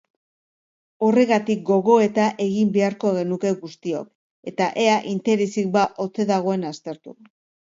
[1.07, 7.19] Horregatik gogoeta egin beharko genuke guztiok eta ea interesik ba ote dagoen aztertu.